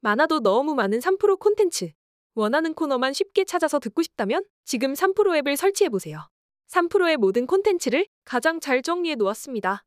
[0.00, 1.92] 많아도 너무 많은 3프로 콘텐츠.
[2.34, 6.28] 원하는 코너만 쉽게 찾아서 듣고 싶다면 지금 3프로 앱을 설치해 보세요.
[6.68, 9.84] 3프로의 모든 콘텐츠를 가장 잘 정리해 놓았습니다.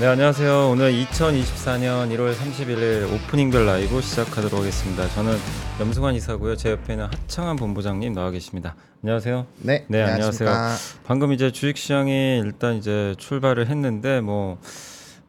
[0.00, 0.70] 네, 안녕하세요.
[0.70, 5.08] 오늘 2024년 1월 31일 오프닝별 라이브 시작하도록 하겠습니다.
[5.08, 5.36] 저는
[5.80, 6.54] 염승환 이사고요.
[6.54, 8.76] 제 옆에는 하창한 본부장님 나와 계십니다.
[9.02, 9.46] 안녕하세요.
[9.56, 10.76] 네, 네, 안녕하십니까.
[11.04, 14.60] 방금 이제 주식 시장이 일단 이제 출발을 했는데 뭐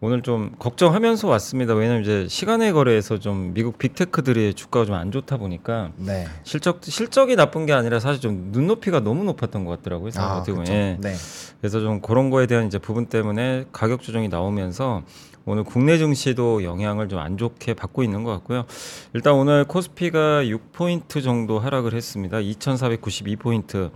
[0.01, 1.73] 오늘 좀 걱정하면서 왔습니다.
[1.73, 6.25] 왜냐면 이제 시간의 거래에서 좀 미국 빅테크들이 주가가 좀 안 좋다 보니까 네.
[6.43, 10.11] 실적 실적이 나쁜 게 아니라 사실 좀 눈높이가 너무 높았던 것 같더라고요.
[10.15, 10.67] 아, 어떻게 보면.
[10.69, 10.97] 예.
[11.01, 11.13] 네.
[11.59, 15.03] 그래서 좀 그런 거에 대한 이제 부분 때문에 가격 조정이 나오면서
[15.45, 18.63] 오늘 국내 증시도 영향을 좀 안 좋게 받고 있는 것 같고요.
[19.13, 22.37] 일단 오늘 코스피가 6포인트 정도 하락을 했습니다.
[22.37, 23.91] 2,492포인트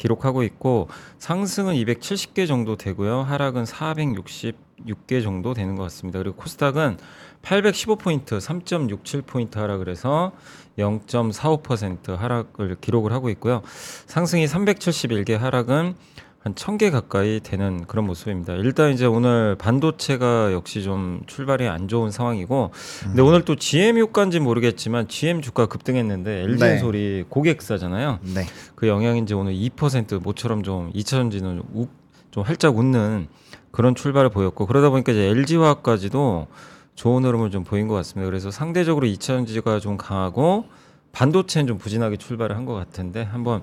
[0.00, 3.20] 기록하고 있고 상승은 270개 정도 되고요.
[3.22, 6.18] 하락은 466개 정도 되는 것 같습니다.
[6.18, 6.96] 그리고 코스닥은
[7.42, 10.32] 815포인트, 3.67포인트 하락을 해서
[10.78, 13.62] 0.45% 하락을 기록을 하고 있고요.
[14.06, 15.94] 상승이 371개, 하락은
[16.42, 18.54] 한 1000개 가까이 되는 그런 모습입니다.
[18.54, 22.70] 일단 이제 오늘 반도체가 역시 좀 출발이 안 좋은 상황이고
[23.02, 26.72] 근데 오늘 또 GM 효과인지 모르겠지만 GM 주가 급등했는데 LG 네.
[26.72, 28.20] 엔솔이 고객사잖아요.
[28.34, 28.46] 네.
[28.74, 31.88] 그 영향인지 오늘 2% 모처럼 좀 2차전지는 우,
[32.30, 33.28] 좀 활짝 웃는
[33.70, 36.46] 그런 출발을 보였고 그러다 보니까 이제 LG화학까지도
[36.94, 38.24] 좋은 흐름을 좀 보인 것 같습니다.
[38.30, 40.64] 그래서 상대적으로 2차전지가 좀 강하고
[41.12, 43.62] 반도체는 좀 부진하게 출발을 한 것 같은데 한번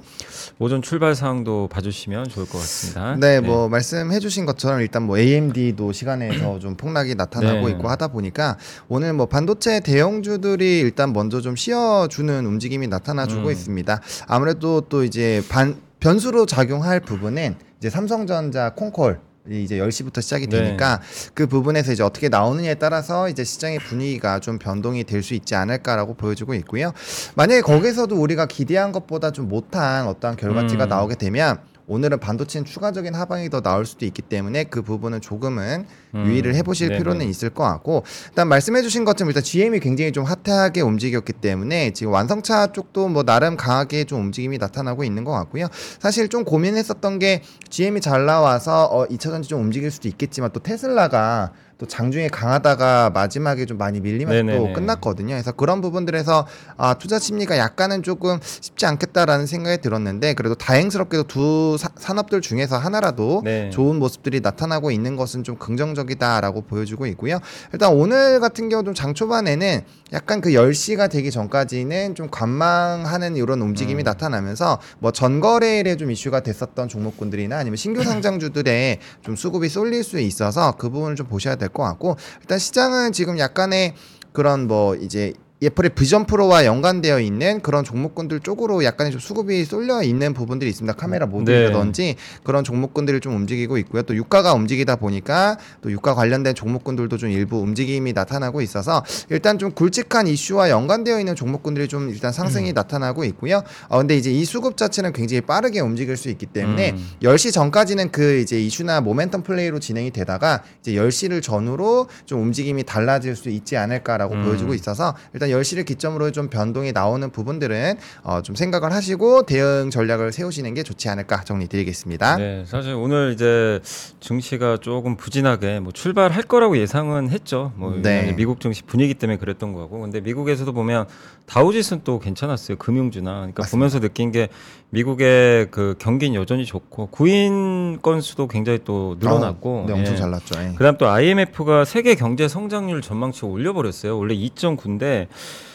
[0.60, 3.16] 오전 출발 사항도 봐주시면 좋을 것 같습니다.
[3.16, 7.74] 네, 뭐 말씀해주신 것처럼 일단 뭐 AMD도 시간에서 좀 폭락이 나타나고 네.
[7.74, 8.58] 있고 하다 보니까
[8.90, 13.52] 오늘 뭐 반도체 대형주들이 일단 먼저 좀 쉬어주는 움직임이 나타나주고 음.
[13.52, 14.02] 있습니다.
[14.28, 20.58] 아무래도 또 이제 반 변수로 작용할 부분은 이제 삼성전자 콩콜 이 이제 10시부터 시작이 네.
[20.62, 21.02] 되니까
[21.34, 26.14] 그 부분에서 이제 어떻게 나오느냐에 따라서 이제 시장의 분위기가 좀 변동이 될 수 있지 않을까라고
[26.14, 26.94] 보여지고 있고요.
[27.36, 30.90] 만약에 거기서도 우리가 기대한 것보다 좀 못한 어떠한 결과치가 음.
[30.90, 31.58] 나오게 되면
[31.88, 36.26] 오늘은 반도체는 추가적인 하방이 더 나올 수도 있기 때문에 그 부분은 조금은 음.
[36.26, 36.98] 유의를 해보실 네네.
[37.00, 42.12] 필요는 있을 것 같고 일단 말씀해주신 것처럼 일단 GM이 굉장히 좀 핫하게 움직였기 때문에 지금
[42.12, 45.68] 완성차 쪽도 뭐 나름 강하게 좀 움직임이 나타나고 있는 것 같고요.
[46.00, 51.54] 사실 좀 고민했었던 게 GM이 잘 나와서 어, 2차전지 좀 움직일 수도 있겠지만 또 테슬라가
[51.78, 54.74] 또 장중에 강하다가 마지막에 좀 많이 밀리면서 또 네네네.
[54.74, 55.36] 끝났거든요.
[55.36, 61.78] 그래서 그런 부분들에서 아, 투자 심리가 약간은 조금 쉽지 않겠다라는 생각이 들었는데 그래도 다행스럽게도 두
[61.78, 63.70] 사- 산업들 중에서 하나라도 네.
[63.70, 67.40] 좋은 모습들이 나타나고 있는 것은 좀 긍정적이다라고 보여주고 있고요.
[67.72, 69.82] 일단 오늘 같은 경우 좀장 초반에는
[70.14, 74.06] 약간 그 10시가 되기 전까지는 좀 관망하는 이런 움직임이 음.
[74.06, 80.72] 나타나면서 뭐 전거래일에 좀 이슈가 됐었던 종목군들이나 아니면 신규 상장주들의 좀 수급이 쏠릴 수 있어서
[80.78, 83.96] 그 부분을 좀 보셔야 될것 같고 일단 시장은 지금 약간의
[84.34, 85.34] 그런 뭐 이제
[85.64, 90.94] 애플의 비전 프로와 연관되어 있는 그런 종목군들 쪽으로 약간의 좀 수급이 쏠려 있는 부분들이 있습니다.
[90.94, 94.04] 카메라 모듈이라든지 그런 종목군들이 좀 움직이고 있고요.
[94.04, 99.72] 또 유가가 움직이다 보니까 또 유가 관련된 종목군들도 좀 일부 움직임이 나타나고 있어서 일단 좀
[99.72, 103.64] 굵직한 이슈와 연관되어 있는 종목군들이 좀 일단 상승이 나타나고 있고요.
[103.90, 107.08] 어 근데 이제 이 수급 자체는 굉장히 빠르게 움직일 수 있기 때문에 음.
[107.24, 113.36] 10시 전까지는 그 이제 이슈나 모멘텀 플레이로 진행이 되다가 이제 10시를 전후로 좀 움직임이 달라질
[113.36, 114.44] 수 있지 않을까라고 음.
[114.44, 120.32] 보여주고 있어서 일단 10시를 기점으로 좀 변동이 나오는 부분들은 어, 좀 생각을 하시고 대응 전략을
[120.32, 122.38] 세우시는 게 좋지 않을까 정리 드리겠습니다.
[122.38, 123.80] 네, 사실 오늘 이제
[124.20, 127.72] 증시가 조금 부진하게 뭐 출발할 거라고 예상은 했죠.
[127.76, 128.34] 뭐 네.
[128.36, 130.00] 미국 증시 분위기 때문에 그랬던 거고.
[130.02, 131.08] 근데 미국에서도 보면
[131.46, 132.78] 다우지수는 또 괜찮았어요.
[132.78, 133.32] 금융주나.
[133.32, 133.72] 그러니까 맞습니다.
[133.72, 134.50] 보면서 느낀 게
[134.90, 139.80] 미국의 그 경기는 여전히 좋고 구인 건수도 굉장히 또 늘어났고.
[139.82, 140.18] 어, 네, 엄청 예.
[140.18, 140.60] 잘 났죠.
[140.62, 140.74] 예.
[140.76, 144.18] 그다음 또 IMF가 세계 경제 성장률 전망치 올려버렸어요.
[144.18, 145.28] 원래 2.9인데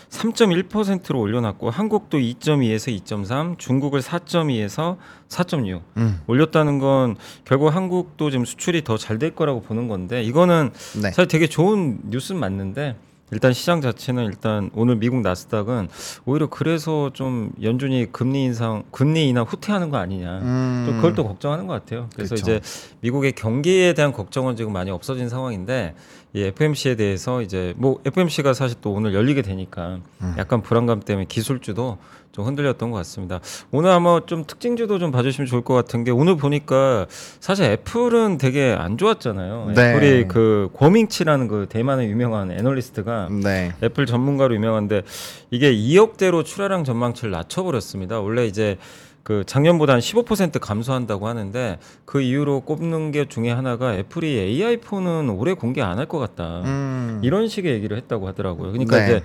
[0.09, 4.97] 3.1%로 올려놨고 한국도 2.2에서 2.3, 중국을 4.2에서
[5.29, 7.17] 4.6 음, 올렸다는 건
[7.47, 10.71] 결국 한국도 지금 수출이 더 잘 될 거라고 보는 건데 이거는
[11.03, 11.11] 네.
[11.13, 12.97] 사실 되게 좋은 뉴스는 맞는데
[13.33, 15.89] 일단 시장 자체는 일단 오늘 미국 나스닥은
[16.27, 21.25] 오히려 그래서 좀 연준이 금리 인상 금리 인하 후퇴하는 거 아니냐 음, 좀 그걸 또
[21.25, 22.09] 걱정하는 것 같아요.
[22.15, 22.43] 그래서 그쵸.
[22.43, 22.61] 이제
[23.01, 25.95] 미국의 경기에 대한 걱정은 지금 많이 없어진 상황인데
[26.35, 30.35] 이 FMC에 대해서 이제 뭐 FMC가 사실 또 오늘 열리게 되니까 음.
[30.39, 31.99] 약간 불안감 때문에 기술주도
[32.33, 33.41] 좀 흔들렸던 것 같습니다.
[33.71, 37.07] 오늘 아마 좀 특징주도 좀 봐주시면 좋을 것 같은 게 오늘 보니까
[37.41, 39.73] 사실 애플은 되게 안 좋았잖아요.
[39.75, 39.91] 네.
[39.91, 43.73] 애플이 그 고밍치라는 그 대만의 유명한 애널리스트가 네.
[43.83, 45.03] 애플 전문가로 유명한데
[45.51, 48.21] 이게 2억대로 출하량 전망치를 낮춰버렸습니다.
[48.21, 48.79] 원래 이제
[49.23, 55.31] 그 작년보다 한 15% 감소한다고 하는데 그 이유로 꼽는 게 중에 하나가 애플이 AI 폰은
[55.31, 56.63] 올해 공개 안 할 것 같다.
[56.65, 57.21] 음.
[57.23, 58.73] 이런 식의 얘기를 했다고 하더라고요.
[58.73, 59.05] 그러니까 네.
[59.05, 59.23] 이제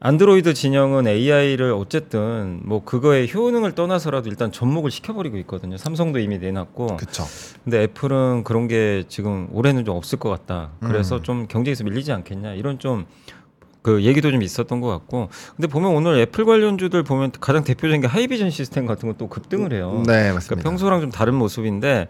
[0.00, 5.78] 안드로이드 진영은 AI를 어쨌든 뭐 그거의 효능을 떠나서라도 일단 접목을 시켜버리고 있거든요.
[5.78, 6.98] 삼성도 이미 내놨고.
[6.98, 7.24] 그쵸.
[7.64, 10.70] 근데 애플은 그런 게 지금 올해는 좀 없을 것 같다.
[10.80, 11.22] 그래서 음.
[11.22, 13.06] 좀 경쟁에서 밀리지 않겠냐 이런 좀
[13.84, 15.28] 그 얘기도 좀 있었던 것 같고.
[15.54, 20.02] 근데 보면 오늘 애플 관련주들 보면 가장 대표적인 게 하이비전 시스템 같은 건또 급등을 해요.
[20.06, 20.68] 네, 그러니까 맞습니다.
[20.68, 22.08] 평소랑 좀 다른 모습인데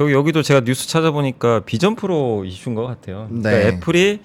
[0.00, 3.26] 여기 여기도 제가 뉴스 찾아보니까 Vision Pro 이슈인 것 같아요.
[3.30, 3.68] 그러니까 네.
[3.68, 4.20] 애플이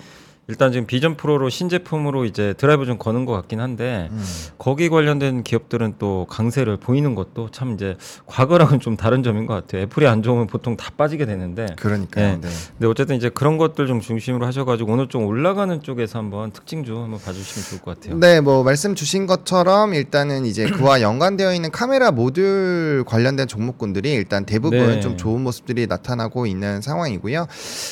[0.49, 4.25] 일단 지금 Vision Pro로 신제품으로 이제 드라이브 좀 거는 것 같긴 한데 음.
[4.57, 9.83] 거기 관련된 기업들은 또 강세를 보이는 것도 참 이제 과거랑은 좀 다른 점인 것 같아요.
[9.83, 12.37] 애플이 안 좋으면 보통 다 빠지게 되는데 그러니까요.
[12.37, 12.41] 네.
[12.41, 12.49] 네.
[12.71, 17.21] 근데 어쨌든 이제 그런 것들 좀 중심으로 하셔가지고 오늘 좀 올라가는 쪽에서 한번 특징주 한번
[17.21, 18.17] 봐주시면 좋을 것 같아요.
[18.17, 24.47] 네, 뭐 말씀 주신 것처럼 일단은 이제 그와 연관되어 있는 카메라 모듈 관련된 종목군들이 일단
[24.47, 24.99] 대부분 네.
[24.99, 27.45] 좀 좋은 모습들이 나타나고 있는 상황이고요.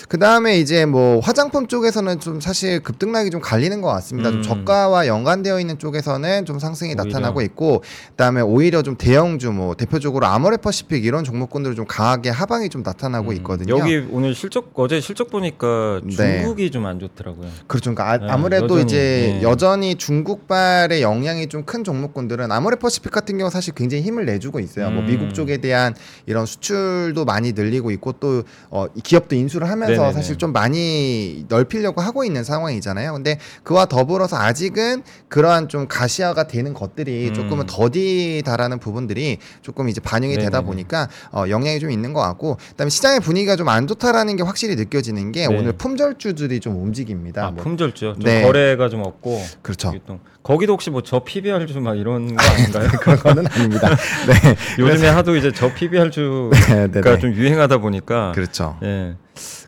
[0.09, 4.31] 그 다음에 이제 뭐 화장품 쪽에서는 좀 사실 급등락이 좀 갈리는 것 같습니다.
[4.31, 4.43] 좀 음.
[4.43, 7.03] 저가와 연관되어 있는 쪽에서는 좀 상승이 오히려.
[7.03, 12.81] 나타나고 있고, 그다음에 오히려 좀 대형주 뭐 대표적으로 아모레퍼시픽 이런 종목군들 좀 강하게 하방이 좀
[12.83, 13.77] 나타나고 음, 있거든요.
[13.77, 16.15] 여기 오늘 실적 어제 실적 보니까 네.
[16.15, 17.49] 중국이 좀안 좋더라고요.
[17.67, 17.93] 그렇죠.
[17.93, 19.41] 그러니까 아, 네, 아무래도 여전히, 이제 예.
[19.43, 24.89] 여전히 중국발의 영향이 좀 큰 종목군들은 아모레퍼시픽 같은 경우 사실 굉장히 힘을 내주고 있어요.
[24.89, 25.07] 뭐 음.
[25.07, 25.93] 미국 쪽에 대한
[26.25, 30.13] 이런 수출도 많이 늘리고 있고 또 어, 이 기업도 인수를 하면서 네네네.
[30.13, 33.13] 사실 좀 많이 넓히려고 하고 있는 상황이잖아요.
[33.13, 37.33] 근데 그와 더불어서 아직은 그러한 좀 가시화가 되는 것들이 음.
[37.33, 40.65] 조금은 더디다라는 부분들이 조금 이제 반영이 되다 네네네.
[40.65, 44.75] 보니까 어, 영향이 좀 있는 것 같고 그다음에 시장의 분위기가 좀 안 좋다라는 게 확실히
[44.75, 45.55] 느껴지는 게 네.
[45.55, 47.47] 오늘 품절주들이 좀 움직입니다.
[47.47, 48.13] 아, 뭐 품절죠.
[48.13, 48.41] 좀 네.
[48.43, 49.43] 거래가 좀 없고.
[49.61, 49.93] 그렇죠.
[50.41, 52.87] 거기도 혹시 뭐 저 PBR주 막 이런 거 아닌가요?
[53.01, 53.89] 그런 거는 아닙니다.
[54.25, 54.55] 네.
[54.79, 57.19] 요즘에 하도 이제 저 PBR주가 네, 네, 네.
[57.19, 58.31] 좀 유행하다 보니까.
[58.33, 58.77] 그렇죠.
[58.83, 59.15] 예.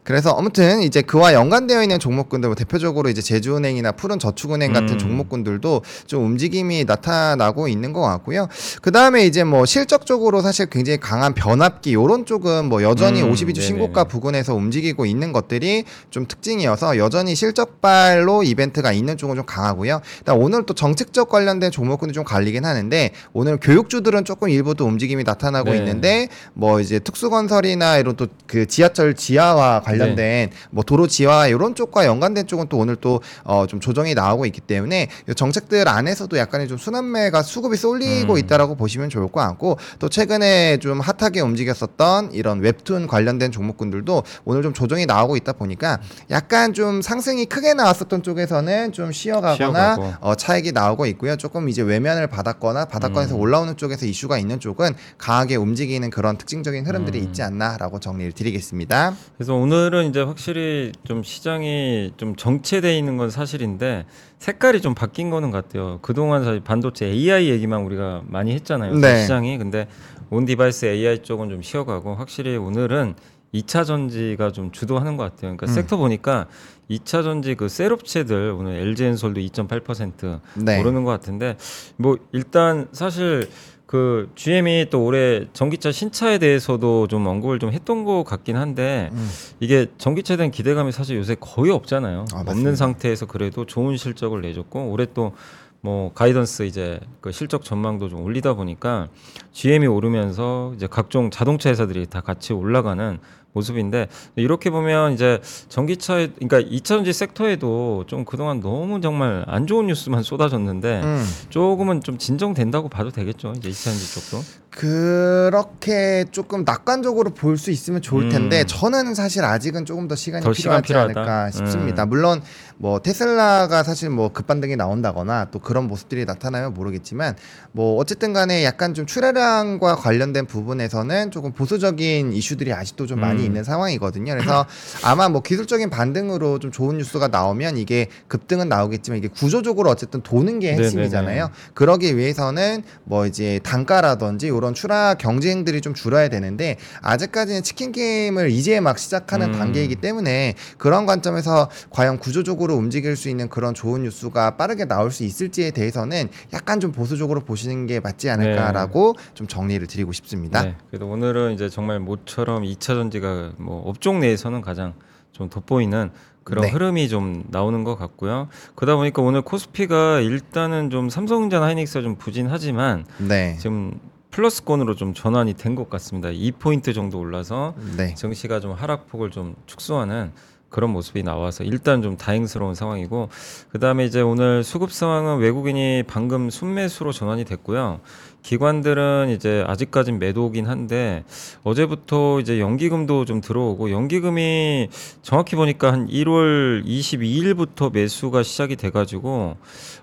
[0.04, 4.98] 그래서 아무튼 이제 그와 연관되어 있는 종목군들 뭐 대표적으로 이제 제주은행이나 푸른저축은행 같은 음.
[4.98, 8.48] 종목군들도 좀 움직임이 나타나고 있는 것 같고요.
[8.82, 13.46] 그 다음에 이제 뭐 실적적으로 사실 굉장히 강한 변압기 요런 쪽은 뭐 여전히 음, 52주
[13.46, 13.62] 네네네.
[13.62, 20.02] 신고가 부근에서 움직이고 있는 것들이 좀 특징이어서 여전히 실적발로 이벤트가 있는 쪽은 좀 강하고요.
[20.20, 25.24] 일단 오늘 또 정책적 관련된 종목군이 좀 갈리긴 하는데 오늘 교육주들은 조금 일부 또 움직임이
[25.24, 25.78] 나타나고 네.
[25.78, 30.50] 있는데 뭐 이제 특수건설이나 이런 또 그 지하철 지하와 관련된 네.
[30.70, 35.34] 뭐 도로 지하 이런 쪽과 연관된 쪽은 또 오늘 또어좀 조정이 나오고 있기 때문에 이
[35.34, 38.38] 정책들 안에서도 약간의 좀 순환매가 수급이 쏠리고 음.
[38.40, 44.64] 있다라고 보시면 좋을 것 같고 또 최근에 좀 핫하게 움직였었던 이런 웹툰 관련된 종목군들도 오늘
[44.64, 46.00] 좀 조정이 나오고 있다 보니까
[46.30, 50.14] 약간 좀 상승이 크게 나왔었던 쪽에서는 좀 쉬어가거나 쉬어가고.
[50.22, 51.36] 어, 차익이 나오고 있고요.
[51.36, 53.40] 조금 이제 외면을 받았거나 바닥권에서 음.
[53.40, 57.24] 올라오는 쪽에서 이슈가 있는 쪽은 강하게 움직이는 그런 특징적인 흐름들이 음.
[57.24, 59.16] 있지 않나라고 정리를 드리겠습니다.
[59.38, 64.06] 그래서 오늘 은 이제 확실히 좀 시장이 좀 정체돼 있는 건 사실인데
[64.38, 66.00] 색깔이 좀 바뀐 거는 같아요.
[66.02, 68.96] 그동안 사실 반도체 AI 얘기만 우리가 많이 했잖아요.
[68.96, 69.22] 네.
[69.22, 69.58] 시장이.
[69.58, 69.88] 근데
[70.30, 73.16] on-device AI 쪽은 좀 쉬어가고 확실히 오늘은
[73.54, 75.56] 2차 전지가 좀 주도하는 것 같아요.
[75.56, 75.74] 그러니까 음.
[75.74, 76.48] 섹터 보니까
[76.90, 80.80] 2차 전지 그 셀업체들 오늘 LG엔솔도 2.8% 네.
[80.80, 81.58] 오르는 것 같은데
[81.96, 83.50] 뭐 일단 사실
[83.90, 89.30] 그 GM이 또 올해 전기차 신차에 대해서도 좀 언급을 좀 했던 것 같긴 한데 음.
[89.60, 92.26] 이게 전기차에 대한 기대감이 사실 요새 거의 없잖아요.
[92.32, 92.44] 아.
[92.46, 95.34] 없는 상태에서 그래도 좋은 실적을 내줬고 올해 또
[95.82, 99.08] 뭐 가이던스 이제 그 실적 전망도 좀 올리다 보니까
[99.54, 103.20] GM이 오르면서 이제 각종 자동차 회사들이 다 같이 올라가는
[103.54, 105.40] 모습인데 이렇게 보면 이제
[105.70, 111.26] 전기차에 그러니까 2차전지 섹터에도 좀 그동안 너무 정말 안 좋은 뉴스만 쏟아졌는데 음.
[111.50, 113.54] 조금은 좀 진정된다고 봐도 되겠죠.
[113.58, 114.44] 이제 2차전지 쪽도.
[114.70, 118.68] 그렇게 조금 낙관적으로 볼 수 있으면 좋을 텐데 음.
[118.68, 121.20] 저는 사실 아직은 조금 더 시간이 더 시간 필요하지 필요하다.
[121.20, 122.04] 않을까 싶습니다.
[122.04, 122.10] 음.
[122.10, 122.42] 물론
[122.78, 127.36] 뭐 테슬라가 사실 뭐 급반등이 나온다거나 또 그런 모습들이 나타나면 모르겠지만
[127.74, 133.46] 뭐 어쨌든 간에 약간 좀 출하량과 관련된 부분에서는 조금 보수적인 이슈들이 아직도 좀 많이 음.
[133.48, 134.34] 있는 상황이거든요.
[134.36, 134.66] 그래서
[135.04, 140.60] 아마 뭐 기술적인 반등으로 좀 좋은 뉴스가 나오면 이게 급등은 나오겠지만 이게 구조적으로 어쨌든 도는
[140.60, 141.36] 게 핵심이잖아요.
[141.36, 141.50] 네네네.
[141.74, 148.80] 그러기 위해서는 뭐 이제 단가라든지 이런 출하 경쟁들이 좀 줄어야 되는데 아직까지는 치킨 게임을 이제
[148.80, 149.60] 막 시작하는 음.
[149.60, 155.24] 단계이기 때문에 그런 관점에서 과연 구조적으로 움직일 수 있는 그런 좋은 뉴스가 빠르게 나올 수
[155.24, 160.62] 있을지에 대해서는 약간 좀 보수적으로 보시는 게 맞지 않을까라고 좀 정리를 드리고 싶습니다.
[160.64, 160.76] 네.
[160.90, 164.94] 그래도 오늘은 이제 정말 모처럼 2차 전지가 뭐 업종 내에서는 가장
[165.32, 166.12] 좀 돋보이는
[166.44, 166.72] 그런 네.
[166.72, 168.48] 흐름이 좀 나오는 것 같고요.
[168.76, 173.56] 그러다 보니까 오늘 코스피가 일단은 좀 삼성전자 하이닉스가 좀 부진하지만 네.
[173.60, 174.00] 지금
[174.32, 176.30] 플러스권으로 좀 전환이 된 것 같습니다.
[176.30, 178.14] 2포인트 정도 올라서 네.
[178.16, 180.32] 증시가 좀 하락폭을 좀 축소하는
[180.70, 183.30] 그런 모습이 나와서 일단 좀 다행스러운 상황이고
[183.72, 188.02] 그다음에 이제 오늘 수급 상황은 외국인이 방금 순매수로 전환이 됐고요.
[188.42, 191.24] 기관들은 이제 아직까진 매도긴 한데
[191.64, 194.90] 어제부터 이제 연기금도 좀 들어오고 연기금이
[195.22, 199.58] 정확히 보니까 한 1월 22일부터 매수가 시작이 돼가지고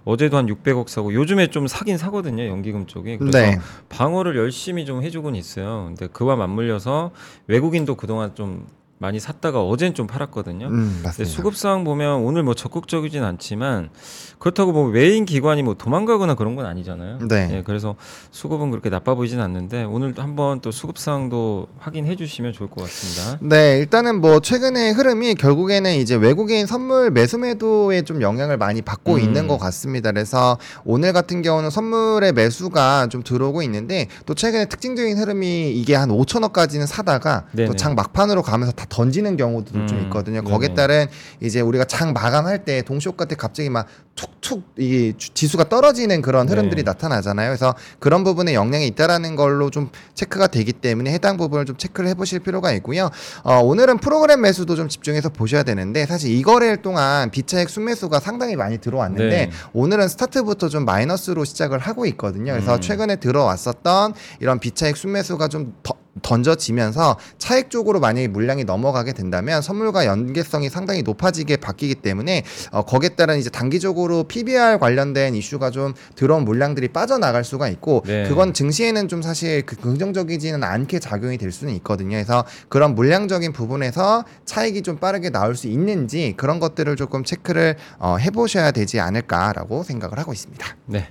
[0.05, 3.59] 어제도 한 600억 사고 요즘에 좀 사긴 사거든요 연기금 쪽이 그래서 네.
[3.89, 5.85] 방어를 열심히 좀 해주곤 있어요.
[5.87, 7.11] 근데 그와 맞물려서
[7.47, 8.67] 외국인도 그동안 좀
[8.99, 10.69] 많이 샀다가 어젠 좀 팔았거든요.
[10.69, 11.31] 음, 맞습니다.
[11.31, 13.91] 수급 상황 보면 오늘 뭐 적극적이진 않지만
[14.39, 17.19] 그렇다고 뭐 외인 기관이 뭐 도망가거나 그런 건 아니잖아요.
[17.29, 17.49] 네.
[17.53, 17.97] 예, 그래서
[18.31, 23.39] 수급은 그렇게 나빠 보이진 않는데 오늘 한번 또 수급 상황도 확인해 주시면 좋을 것 같습니다.
[23.43, 29.15] 네, 일단은 뭐 최근의 흐름이 결국에는 이제 외국인 선물 매수 매도에 좀 영향을 많이 받고
[29.17, 29.21] 음.
[29.21, 30.11] 있는 것 같습니다.
[30.13, 36.09] 그래서 오늘 같은 경우는 선물의 매수가 좀 들어오고 있는데 또 최근에 특징적인 흐름이 이게 한
[36.09, 37.45] 5천억까지는 사다가.
[37.67, 40.41] 또 장 막판으로 가면서 다 던지는 경우도 좀 음, 있거든요.
[40.43, 40.51] 네네.
[40.51, 41.07] 거기에 따른
[41.41, 46.49] 이제 우리가 장 마감할 때 동시효과 때 갑자기 막 툭툭 이 주- 지수가 떨어지는 그런
[46.49, 46.91] 흐름들이 네.
[46.91, 47.49] 나타나잖아요.
[47.51, 52.41] 그래서 그런 부분에 영향이 있다라는 걸로 좀 체크가 되기 때문에 해당 부분을 좀 체크를 해보실
[52.41, 53.11] 필요가 있고요.
[53.43, 58.57] 어, 오늘은 프로그램 매수도 좀 집중해서 보셔야 되는데 사실 이 거래일 동안 비차익 순매수가 상당히
[58.57, 59.51] 많이 들어왔는데 네.
[59.75, 62.53] 오늘은 스타트부터 좀 마이너스로 시작을 하고 있거든요.
[62.53, 62.81] 그래서 음.
[62.81, 65.93] 최근에 들어왔었던 이런 비차익 순매수가 좀 더,
[66.23, 73.11] 던져지면서 차익 쪽으로 만약에 물량이 넘어가게 된다면 선물과 연계성이 상당히 높아지게 바뀌기 때문에 어, 거기에
[73.11, 78.29] 따른 이제 단기적으로 PBR 관련된 이슈가 좀 들어온 물량들이 빠져나갈 수가 있고 네.
[78.29, 82.17] 그건 증시에는 좀 사실 그 긍정적이지는 않게 작용이 될 수는 있거든요.
[82.17, 88.17] 그래서 그런 물량적인 부분에서 차익이 좀 빠르게 나올 수 있는지 그런 것들을 조금 체크를 어,
[88.17, 90.67] 해보셔야 되지 않을까라고 생각을 하고 있습니다.
[90.87, 91.09] 네.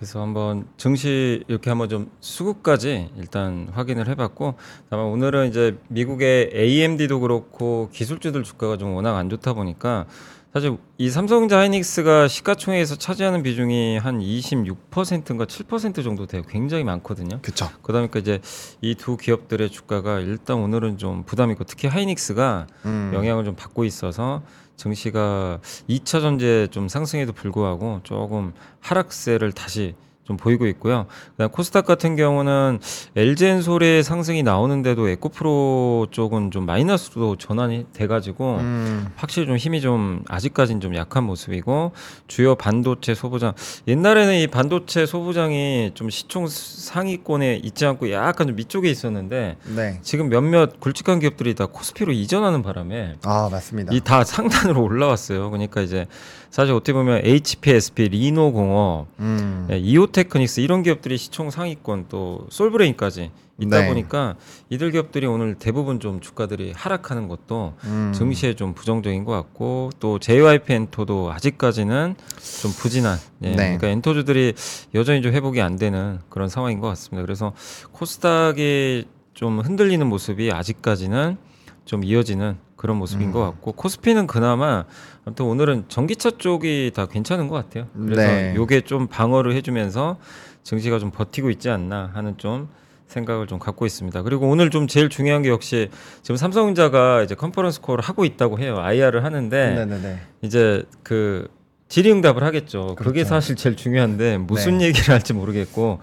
[0.00, 4.54] 그래서 한번 증시 이렇게 한번 좀 수급까지 일단 확인을 해봤고
[4.88, 10.06] 다만 오늘은 이제 미국의 AMD도 그렇고 기술주들 주가가 좀 워낙 안 좋다 보니까
[10.54, 16.42] 사실 이 삼성전자 하이닉스가 시가총액에서 차지하는 비중이 한 26%인가 7% 정도 돼요.
[16.48, 17.38] 굉장히 많거든요.
[17.42, 17.68] 그렇죠.
[17.82, 18.40] 그다음에 이제
[18.80, 23.10] 이 두 기업들의 주가가 일단 오늘은 좀 부담 있고 특히 하이닉스가 음.
[23.12, 24.42] 영향을 좀 받고 있어서
[24.80, 25.60] 증시가
[25.90, 29.94] 2차 전제 좀 상승에도 불구하고 조금 하락세를 다시
[30.30, 31.06] 좀 보이고 있고요.
[31.32, 32.78] 그다음 코스닥 같은 경우는
[33.16, 39.08] 엘젠솔의 상승이 나오는데도 에코프로 쪽은 좀 마이너스로 전환이 돼가지고 음.
[39.16, 41.90] 확실히 좀 힘이 좀 아직까지는 좀 약한 모습이고
[42.28, 43.54] 주요 반도체 소부장
[43.88, 49.98] 옛날에는 이 반도체 소부장이 좀 시총 상위권에 있지 않고 약간 좀 밑쪽에 있었는데 네.
[50.02, 53.92] 지금 몇몇 굵직한 기업들이 다 코스피로 이전하는 바람에 아 맞습니다.
[53.92, 55.50] 이 다 상단으로 올라왔어요.
[55.50, 56.06] 그러니까 이제
[56.50, 59.68] 사실 어떻게 보면 HPSP, 리노공업, 음.
[59.70, 63.88] 예, 이오테 크닉스 이런 기업들이 시총 상위권 또 솔브레인까지 있다 네.
[63.88, 64.36] 보니까
[64.70, 68.12] 이들 기업들이 오늘 대부분 좀 주가들이 하락하는 것도 음.
[68.14, 72.14] 증시에 좀 부정적인 것 같고 또 JYP 엔토도 아직까지는
[72.62, 73.56] 좀 부진한 예, 네.
[73.56, 74.54] 그러니까 엔토주들이
[74.94, 77.22] 여전히 좀 회복이 안 되는 그런 상황인 것 같습니다.
[77.24, 77.52] 그래서
[77.92, 81.36] 코스닥이 좀 흔들리는 모습이 아직까지는
[81.84, 83.32] 좀 이어지는 그런 모습인 음.
[83.32, 84.84] 것 같고 코스피는 그나마
[85.26, 87.88] 아무튼 오늘은 전기차 쪽이 다 괜찮은 것 같아요.
[87.92, 88.54] 그래서 네.
[88.56, 90.16] 요게 좀 방어를 해주면서
[90.62, 92.70] 증시가 좀 버티고 있지 않나 하는 좀
[93.06, 94.22] 생각을 좀 갖고 있습니다.
[94.22, 95.90] 그리고 오늘 좀 제일 중요한 게 역시
[96.22, 98.78] 지금 삼성전자가 이제 컨퍼런스 콜을 하고 있다고 해요.
[98.78, 100.18] IR을 하는데 네네네.
[100.40, 101.48] 이제 그
[101.88, 102.94] 질의응답을 하겠죠.
[102.96, 103.28] 그게 그렇죠.
[103.28, 104.86] 사실 제일 중요한데 무슨 네.
[104.86, 106.00] 얘기를 할지 모르겠고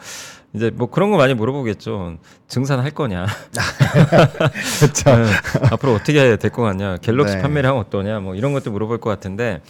[0.57, 2.17] 이제 뭐 그런 거 많이 물어보겠죠.
[2.47, 3.25] 증산할 거냐?
[4.79, 5.15] 그렇죠.
[5.15, 5.25] 네.
[5.71, 6.97] 앞으로 어떻게 해야 될것 같냐?
[6.97, 7.41] 갤럭시 네.
[7.41, 8.19] 하면 어떠냐?
[8.19, 9.61] 뭐 이런 것들 물어볼 것 같은데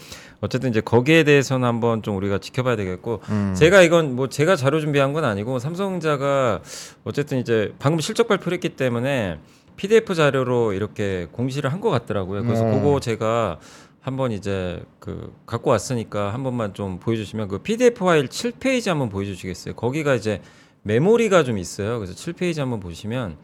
[0.42, 3.54] 어쨌든 이제 거기에 대해서는 한번 좀 우리가 지켜봐야 되겠고 음.
[3.58, 6.62] 제가 이건 뭐 제가 자료 준비한 건 아니고 삼성전자가
[7.04, 9.40] 어쨌든 이제 방금 실적 발표를 했기 때문에
[9.78, 12.44] PDF 자료로 이렇게 공시를 한 것 같더라고요.
[12.44, 12.72] 그래서 음.
[12.74, 13.60] 그거 제가
[14.02, 19.74] 한번 이제 그 갖고 왔으니까 한 번만 좀 보여주시면 그 PDF 파일 7페이지 한번 보여주시겠어요?
[19.76, 20.42] 거기가 이제
[20.88, 22.00] 메모리가 좀 있어요.
[22.00, 23.36] 그래서 7페이지 한번 보시면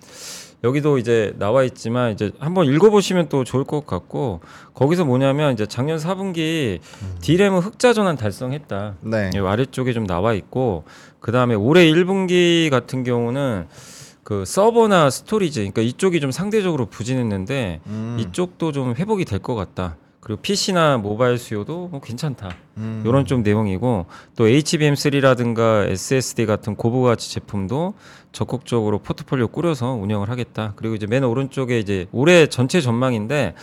[0.64, 4.40] 여기도 이제 나와 있지만 이제 한번 읽어보시면 또 좋을 것 같고
[4.74, 6.80] 거기서 뭐냐면 이제 작년 4분기
[7.22, 8.96] D램은 흑자 전환 달성했다.
[9.02, 9.30] 네.
[9.36, 10.86] 이 아래쪽에 좀 나와 있고
[11.20, 13.68] 그 다음에 올해 1분기 같은 경우는
[14.24, 18.16] 그 서버나 storage, 그러니까 이쪽이 좀 상대적으로 부진했는데 음.
[18.22, 19.98] 이쪽도 좀 회복이 될 것 같다.
[20.24, 22.56] 그리고 PC나 모바일 수요도 뭐 괜찮다.
[22.78, 23.04] 음.
[23.06, 24.06] 이런 좀 내용이고
[24.38, 27.94] 또 HBM3라든가 SSD 같은 고부 가치 제품도
[28.32, 30.74] 적극적으로 포트폴리오 꾸려서 운영을 하겠다.
[30.78, 33.54] 그리고 이제 맨 오른쪽에 이제 올해 전체 전망인데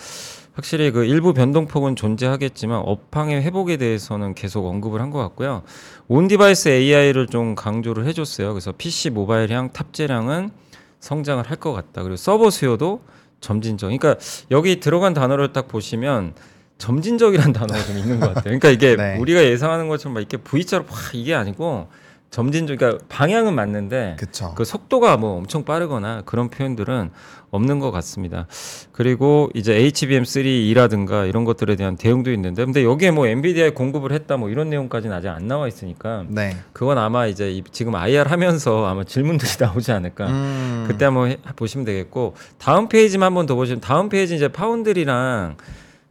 [0.52, 5.62] 확실히 그 일부 변동폭은 존재하겠지만 업황의 회복에 대해서는 계속 언급을 한 것 같고요.
[6.08, 8.52] on device AI를 좀 강조를 해줬어요.
[8.52, 10.50] 그래서 PC 모바일향 탑재량은
[10.98, 12.02] 성장을 할 것 같다.
[12.02, 13.00] 그리고 서버 수요도
[13.40, 13.88] 점진적.
[13.88, 14.16] 그러니까
[14.50, 16.34] 여기 들어간 단어를 딱 보시면
[16.78, 18.44] 점진적이라는 단어가 좀 있는 것 같아요.
[18.58, 19.18] 그러니까 이게 네.
[19.18, 21.88] 우리가 예상하는 것처럼 막 이렇게 V자로 확 이게 아니고
[22.30, 22.78] 점진적.
[22.78, 24.54] 그러니까 방향은 맞는데 그쵸.
[24.56, 27.10] 그 속도가 뭐 엄청 빠르거나 그런 표현들은
[27.50, 28.46] 없는 것 같습니다.
[28.92, 34.48] 그리고 이제 HBM3E라든가 이런 것들에 대한 대응도 있는데, 근데 여기에 뭐 엔비디아에 공급을 했다 뭐
[34.50, 36.56] 이런 내용까지는 아직 안 나와 있으니까 네.
[36.72, 40.26] 그건 아마 이제 이- 지금 IR 하면서 아마 질문들이 나오지 않을까.
[40.28, 40.84] 음.
[40.86, 45.56] 그때 한번 해- 보시면 되겠고 다음 페이지만 한번 더 보시면 다음 페이지 이제 파운드리랑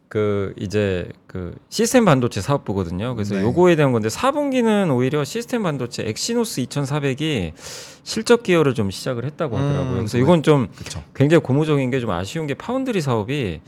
[0.09, 3.13] 그 이제 그 시스템 반도체 사업부거든요.
[3.13, 3.41] 그래서 네.
[3.43, 7.53] 요거에 대한 건데 4분기는 오히려 시스템 반도체 엑시노스 2400이
[8.03, 9.91] 실적 기여를 좀 시작을 했다고 하더라고요.
[9.91, 10.23] 음, 그래서 네.
[10.23, 11.03] 이건 좀 그쵸.
[11.15, 13.61] 굉장히 고무적인 게 좀 아쉬운 게 파운드리 사업이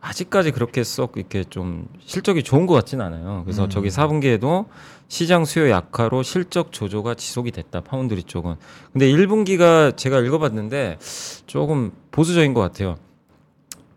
[0.00, 3.42] 아직까지 그렇게 썩 이렇게 좀 실적이 좋은 것 같진 않아요.
[3.44, 3.68] 그래서 음.
[3.70, 4.66] 저기 4분기에도
[5.08, 7.82] 시장 수요 약화로 실적 저조가 지속이 됐다.
[7.82, 8.54] 파운드리 쪽은.
[8.92, 10.98] 근데 1분기가 제가 읽어봤는데
[11.46, 12.96] 조금 보수적인 것 같아요.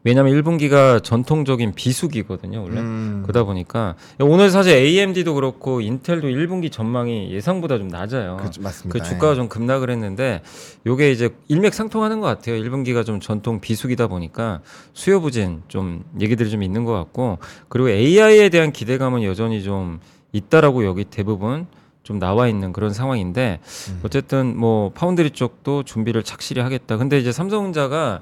[0.05, 2.61] 왜냐하면 1분기가 전통적인 비수기거든요.
[2.61, 2.79] 원래.
[2.79, 3.23] 음.
[3.23, 8.37] 그러다 보니까 오늘 사실 AMD도 그렇고 인텔도 1분기 전망이 예상보다 좀 낮아요.
[8.39, 8.99] 그쵸, 맞습니다.
[8.99, 10.41] 그 주가가 좀 급락을 했는데
[10.85, 12.55] 요게 이제 일맥상통하는 것 같아요.
[12.61, 14.61] 1분기가 좀 전통 비수기다 보니까
[14.93, 19.99] 수요 부진 좀 얘기들이 좀 있는 것 같고 그리고 AI에 대한 기대감은 여전히 좀
[20.33, 21.65] 있다라고 여기 대부분
[22.03, 23.59] 좀 나와 있는 그런 상황인데
[23.89, 23.99] 음.
[24.03, 26.97] 어쨌든 뭐 파운드리 쪽도 준비를 착실히 하겠다.
[26.97, 28.21] 근데 이제 삼성전자가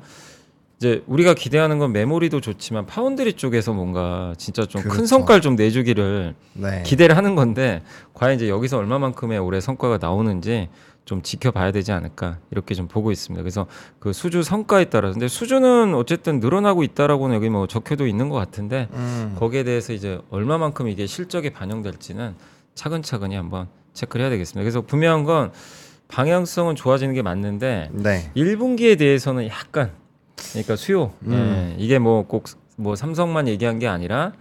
[0.83, 5.05] 이제 우리가 기대하는 건 메모리도 좋지만 파운드리 쪽에서 뭔가 진짜 좀큰 그렇죠.
[5.05, 6.83] 성과를 좀 내주기를 네.
[6.85, 7.81] 기대를 하는 건데
[8.13, 10.67] 과연 이제 여기서 얼마만큼의 올해 성과가 나오는지
[11.05, 13.41] 좀 지켜봐야 되지 않을까 이렇게 좀 보고 있습니다.
[13.41, 13.65] 그래서
[13.99, 18.89] 그 수주 성과에 따라 근데 수주는 어쨌든 늘어나고 있다라고는 여기 뭐 적혀도 있는 것 같은데
[18.91, 19.37] 음.
[19.39, 22.35] 거기에 대해서 이제 얼마만큼 이게 실적에 반영될지는
[22.75, 24.61] 차근차근히 한번 체크를 해야 되겠습니다.
[24.61, 25.53] 그래서 분명한 건
[26.09, 28.31] 방향성은 좋아지는 게 맞는데 네.
[28.35, 30.02] 1분기에 대해서는 약간
[30.51, 31.33] 그러니까 수요 음.
[31.33, 34.33] 예, 이게 뭐꼭뭐 삼성만 얘기한 게 아니라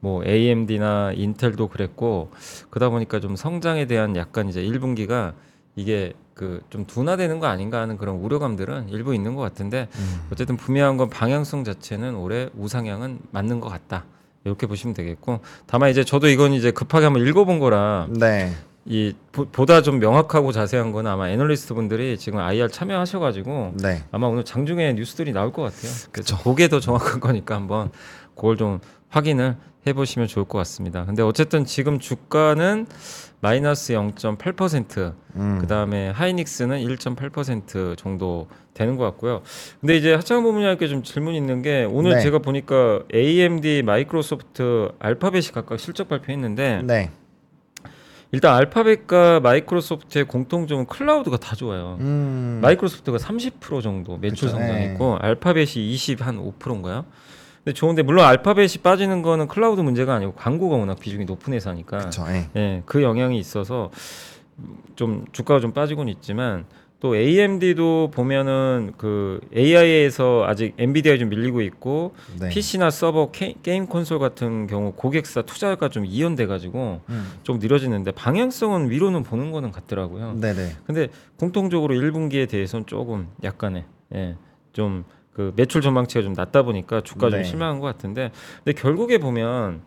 [0.00, 2.30] 뭐 AMD나 인텔도 그랬고
[2.70, 5.34] 그러다 보니까 좀 성장에 대한 약간 이제 1분기가
[5.76, 10.20] 이게 그 좀 둔화되는 거 아닌가 하는 그런 우려감들은 일부 있는 것 같은데 음.
[10.32, 14.04] 어쨌든 분명한 건 방향성 자체는 올해 우상향은 맞는 것 같다
[14.44, 18.52] 이렇게 보시면 되겠고 다만 이제 저도 이건 이제 급하게 한번 읽어본 거라 네.
[18.86, 24.02] 이 보, 보다 좀 명확하고 자세한 건 아마 애널리스트 분들이 지금 IR 참여하셔가지고 네.
[24.10, 25.92] 아마 오늘 장중에 뉴스들이 나올 것 같아요.
[26.12, 26.42] 그래서.
[26.42, 27.90] 그게 더 정확한 거니까 한번
[28.34, 31.04] 그걸 좀 확인을 해보시면 좋을 것 같습니다.
[31.04, 32.86] 근데 어쨌든 지금 주가는
[33.40, 35.58] 마이너스 0.8%, 음.
[35.60, 39.42] 그 다음에 하이닉스는 1.8% 정도 되는 것 같고요.
[39.80, 42.20] 근데 이제 하창 부분님께 좀 질문 이 있는 게 오늘 네.
[42.20, 47.10] 제가 보니까 AMD, 마이크로소프트, 알파벳이 각각 실적 발표했는데 네.
[48.32, 51.96] 일단 알파벳과 마이크로소프트의 공통점은 클라우드가 다 좋아요.
[52.00, 52.60] 음.
[52.62, 57.04] 마이크로소프트가 30% 정도 매출 그쵸, 성장했고 알파벳이 20 한 5%인가요?
[57.64, 62.24] 근데 좋은데 물론 알파벳이 빠지는 거는 클라우드 문제가 아니고 광고가 워낙 비중이 높은 회사니까 그쵸.
[62.28, 62.48] 예.
[62.56, 63.90] 예, 그 영향이 있어서
[64.94, 66.66] 좀 주가가 좀 빠지고는 있지만
[67.00, 72.50] 또 AMD도 보면은 그 AI에서 아직 엔비디아에 좀 밀리고 있고 네.
[72.50, 77.32] PC나 서버 게, 게임 콘솔 같은 경우 고객사 투자가 좀 이연돼 가지고 음.
[77.42, 80.34] 좀 느려지는데 방향성은 위로는 보는 거는 같더라고요.
[80.34, 80.76] 네네.
[80.86, 81.08] 근데
[81.38, 83.84] 공통적으로 1분기에 대해서는 조금 약간의
[84.14, 84.36] 예,
[84.72, 85.04] 좀
[85.40, 87.44] 그 매출 전망치가 좀 낮다 보니까 주가 좀 네.
[87.44, 88.30] 실망한 것 같은데
[88.64, 89.80] 근데 결국에 보면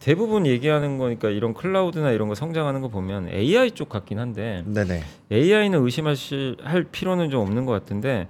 [0.00, 5.02] 대부분 얘기하는 거니까 이런 클라우드나 이런 거 성장하는 거 보면 AI 쪽 같긴 한데 네네.
[5.30, 8.26] AI는 의심하실 할 필요는 좀 없는 것 같은데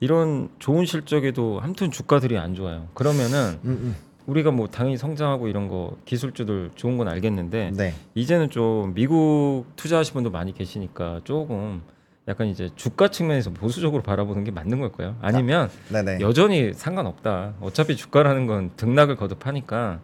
[0.00, 2.88] 이런 좋은 실적에도 아무튼 주가들이 안 좋아요.
[2.94, 3.96] 그러면은 음, 음.
[4.26, 7.94] 우리가 뭐 당연히 성장하고 이런 거 기술주들 좋은 건 알겠는데 네.
[8.16, 11.82] 이제는 좀 미국 투자하신 분도 많이 계시니까 조금
[12.26, 15.16] 약간 이제 주가 측면에서 보수적으로 바라보는 게 맞는 걸까요?
[15.20, 16.18] 아니면 네네.
[16.20, 17.54] 여전히 상관없다.
[17.60, 20.00] 어차피 주가라는 건 등락을 거듭하니까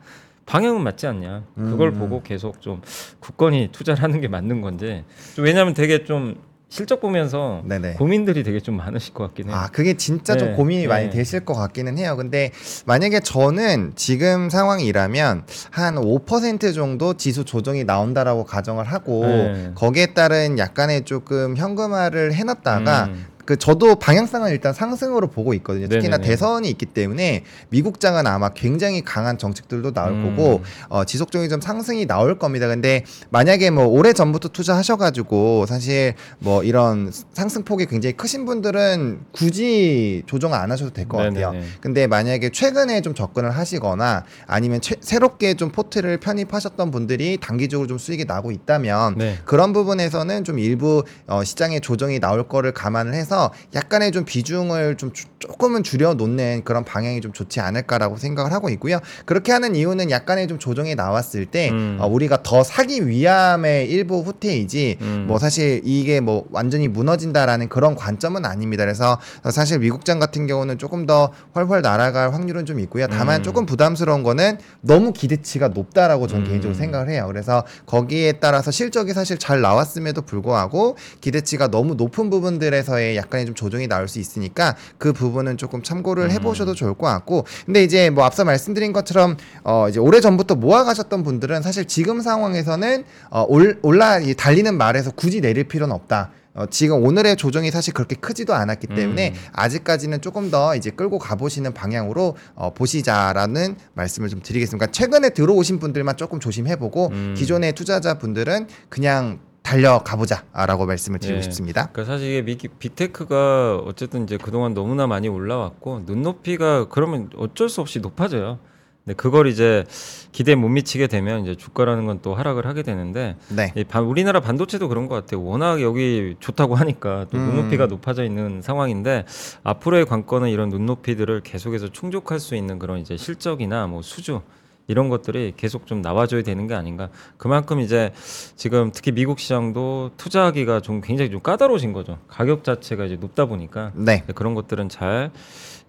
[0.48, 1.44] 방향은 맞지 않냐.
[1.56, 1.98] 그걸 음.
[1.98, 2.80] 보고 계속 좀
[3.20, 5.04] 굳건히 투자를 하는 게 맞는 건지.
[5.36, 6.36] 좀 왜냐하면 되게 좀
[6.70, 7.94] 실적 보면서 네네.
[7.94, 9.56] 고민들이 되게 좀 많으실 것 같긴 해요.
[9.56, 10.88] 아, 그게 진짜 좀 네, 고민이 네.
[10.88, 12.16] 많이 되실 것 같기는 해요.
[12.16, 12.50] 근데
[12.86, 19.72] 만약에 저는 지금 상황이라면 한 5% 정도 지수 조정이 나온다라고 가정을 하고 네.
[19.74, 25.88] 거기에 따른 약간의 조금 현금화를 해놨다가 음, 그 저도 방향성은 일단 상승으로 보고 있거든요.
[25.88, 26.22] 특히나 네네네.
[26.28, 30.36] 대선이 있기 때문에 미국장은 아마 굉장히 강한 정책들도 나올 음.
[30.36, 32.66] 거고 어, 지속적인 좀 상승이 나올 겁니다.
[32.68, 40.52] 근데 만약에 뭐 오래 전부터 투자하셔가지고 사실 뭐 이런 상승폭이 굉장히 크신 분들은 굳이 조정
[40.52, 41.54] 안 하셔도 될 것 같아요.
[41.80, 47.96] 근데 만약에 최근에 좀 접근을 하시거나 아니면 최- 새롭게 좀 포트를 편입하셨던 분들이 단기적으로 좀
[47.96, 49.38] 수익이 나고 있다면 네.
[49.46, 53.37] 그런 부분에서는 좀 일부 어, 시장의 조정이 나올 거를 감안을 해서
[53.74, 58.68] 약간의 좀 비중을 좀 주- 조금은 줄여 놓는 그런 방향이 좀 좋지 않을까라고 생각을 하고
[58.70, 58.98] 있고요.
[59.24, 61.96] 그렇게 하는 이유는 약간의 좀 조정이 나왔을 때 음.
[62.00, 65.24] 어, 우리가 더 사기 위함의 일부 후퇴이지 음.
[65.28, 68.84] 뭐 사실 이게 뭐 완전히 무너진다라는 그런 관점은 아닙니다.
[68.84, 69.18] 그래서
[69.50, 73.06] 사실 미국장 같은 경우는 조금 더 훨훨 날아갈 확률은 좀 있고요.
[73.06, 73.42] 다만 음.
[73.42, 76.48] 조금 부담스러운 거는 너무 기대치가 높다라고 저는 음.
[76.48, 77.24] 개인적으로 생각을 해요.
[77.28, 83.54] 그래서 거기에 따라서 실적이 사실 잘 나왔음에도 불구하고 기대치가 너무 높은 부분들에서의 약 간의 좀
[83.54, 86.30] 조정이 나올 수 있으니까 그 부분은 조금 참고를 음.
[86.30, 91.22] 해보셔도 좋을 것 같고 근데 이제 뭐 앞서 말씀드린 것처럼 어 이제 오래 전부터 모아가셨던
[91.22, 96.30] 분들은 사실 지금 상황에서는 어 올, 올라 이 달리는 말에서 굳이 내릴 필요는 없다.
[96.58, 99.34] 어, 지금 오늘의 조정이 사실 그렇게 크지도 않았기 때문에 음.
[99.52, 104.86] 아직까지는 조금 더 이제 끌고 가보시는 방향으로 어, 보시자라는 말씀을 좀 드리겠습니다.
[104.86, 107.34] 그러니까 최근에 들어오신 분들만 조금 조심해보고 음.
[107.38, 109.38] 기존의 투자자분들은 그냥
[109.68, 111.42] 달려가보자라고 말씀을 드리고 예.
[111.42, 111.88] 싶습니다.
[111.92, 117.80] 그러니까 사실 이게 빅, 빅테크가 어쨌든 이제 그동안 너무나 많이 올라왔고 눈높이가 그러면 어쩔 수
[117.80, 118.58] 없이 높아져요.
[119.04, 119.84] 근데 그걸 이제
[120.32, 123.72] 기대에 못 미치게 되면 이제 주가라는 건 또 하락을 하게 되는데 네.
[123.76, 125.42] 이 반- 우리나라 반도체도 그런 것 같아요.
[125.42, 127.46] 워낙 여기 좋다고 하니까 또 음.
[127.54, 129.24] 눈높이가 높아져 있는 상황인데
[129.62, 134.40] 앞으로의 관건은 이런 눈높이들을 계속해서 충족할 수 있는 그런 이제 실적이나 뭐 수주
[134.88, 137.10] 이런 것들이 계속 좀 나와줘야 되는 게 아닌가.
[137.36, 138.12] 그만큼 이제
[138.56, 142.18] 지금 특히 미국 시장도 투자하기가 좀 굉장히 좀 까다로워진 거죠.
[142.26, 144.24] 가격 자체가 이제 높다 보니까 네.
[144.34, 145.30] 그런 것들은 잘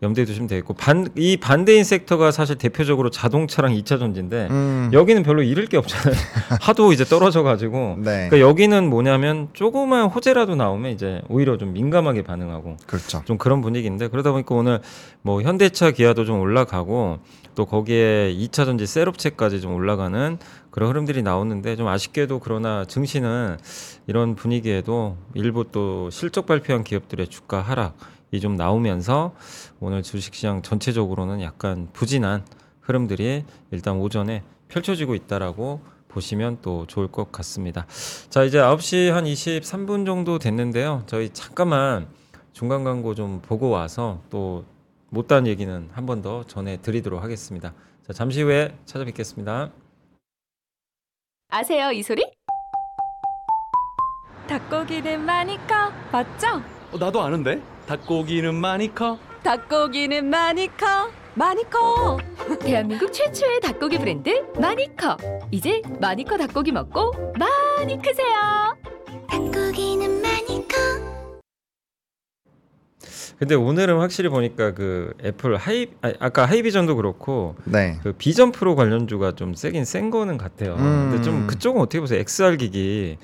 [0.01, 5.41] 염두에 두시면 되겠고 반 이 반대인 섹터가 사실 대표적으로 자동차랑 2차 전지인데 음, 여기는 별로
[5.43, 6.15] 잃을 게 없잖아요.
[6.61, 8.29] 하도 이제 떨어져 가지고 네.
[8.29, 13.21] 그러니까 여기는 뭐냐면 조그만 호재라도 나오면 이제 오히려 좀 민감하게 반응하고 그렇죠.
[13.25, 14.79] 좀 그런 분위기인데 그러다 보니까 오늘
[15.21, 17.19] 뭐 현대차 기아도 좀 올라가고
[17.55, 20.37] 또 거기에 2차 전지 셀업체까지 좀 올라가는
[20.71, 23.57] 그런 흐름들이 나오는데 좀 아쉽게도 그러나 증시는
[24.07, 27.93] 이런 분위기에도 일부 또 실적 발표한 기업들의 주가 하락이
[28.39, 29.33] 좀 나오면서
[29.79, 32.45] 오늘 주식시장 전체적으로는 약간 부진한
[32.81, 37.85] 흐름들이 일단 오전에 펼쳐지고 있다라고 보시면 또 좋을 것 같습니다.
[38.29, 41.03] 자, 이제 9시 한 23분 정도 됐는데요.
[41.07, 42.07] 저희 잠깐만
[42.53, 44.65] 중간 광고 좀 보고 와서 또
[45.09, 47.73] 못다한 얘기는 한 번 더 전해 드리도록 하겠습니다.
[48.05, 49.71] 자, 잠시 후에 찾아뵙겠습니다.
[51.51, 52.23] 아세요 이 소리?
[54.47, 56.61] 닭고기는 많이 커 맞죠?
[56.91, 59.17] 어, 나도 아는데 닭고기는 많이 커?
[59.41, 61.09] 닭고기는 많이 커.
[61.33, 62.19] 많이 커.
[62.59, 65.17] 대한민국 최초의 닭고기 브랜드 마니커.
[65.49, 68.77] 이제 마니커 닭고기 먹고 많이 크세요
[73.39, 77.97] 근데 오늘은 확실히 보니까 그 애플 하이 아, 아까 하이비전도 그렇고 네.
[78.03, 80.75] 그 비전 프로 관련주가 좀 세긴 센 거는 같아요.
[80.75, 81.09] 음.
[81.09, 82.19] 근데 좀 그쪽은 어떻게 보세요?
[82.19, 83.17] XR 기기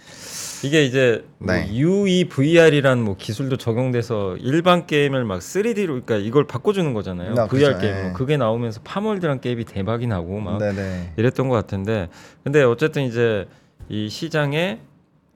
[0.63, 1.69] 이게 이제 뭐 네.
[1.69, 7.36] UEVR이란 뭐 기술도 적용돼서 일반 게임을 막 3D로 그러니까 이걸 바꿔주는 거잖아요.
[7.38, 7.78] 아, VR.
[7.80, 8.13] 게임 예.
[8.15, 11.13] 그게 나오면서 팰월드란 게임이 대박이 나고 막 네네.
[11.17, 12.08] 이랬던 것 같은데
[12.45, 13.47] 근데 어쨌든 이제
[13.89, 14.80] 이 시장에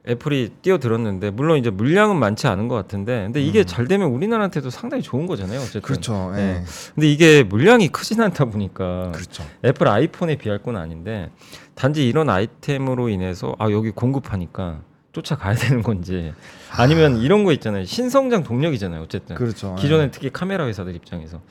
[0.08, 3.66] 애플이 뛰어들었는데 물론 이제 물량은 많지 않은 것 같은데 근데 이게 음.
[3.66, 5.60] 잘 되면 우리나라한테도 상당히 좋은 거잖아요.
[5.60, 5.82] 어쨌든.
[5.82, 6.32] 그렇죠.
[6.36, 6.38] 예.
[6.38, 6.64] 네.
[6.96, 9.44] 근데 이게 물량이 크진 않다 보니까 그렇죠.
[9.66, 11.30] 애플 아이폰에 비할 건 아닌데
[11.76, 14.82] 단지 이런 아이템으로 인해서 아 여기 공급하니까
[15.12, 16.34] 쫓아가야 되는 건지
[16.72, 19.76] 아니면 이런 거 있잖아요 신성장 동력이잖아요 어쨌든 그렇죠.
[19.76, 21.42] 기존에 특히 카메라 회사들 입장에서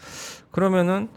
[0.51, 1.09] 그러면은